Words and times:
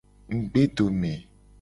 Ngugbedome. 0.33 1.13